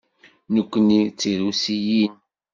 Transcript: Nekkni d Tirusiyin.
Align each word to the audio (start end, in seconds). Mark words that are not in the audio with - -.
Nekkni 0.53 1.01
d 1.07 1.13
Tirusiyin. 1.19 2.13